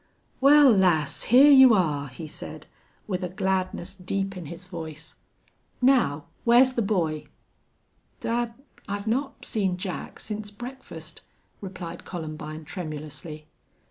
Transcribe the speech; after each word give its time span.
"Wal, 0.39 0.71
lass, 0.71 1.25
hyar 1.25 1.43
you 1.51 1.75
are," 1.75 2.07
he 2.07 2.25
said, 2.25 2.65
with 3.05 3.23
a 3.23 3.29
gladness 3.29 3.93
deep 3.93 4.35
in 4.35 4.47
his 4.47 4.65
voice. 4.65 5.13
"Now, 5.79 6.25
whar's 6.43 6.73
the 6.73 6.81
boy?" 6.81 7.25
"Dad 8.19 8.55
I've 8.87 9.05
not 9.05 9.45
seen 9.45 9.77
Jack 9.77 10.19
since 10.19 10.49
breakfast," 10.49 11.21
replied 11.61 12.03
Columbine, 12.03 12.65
tremulously. 12.65 13.45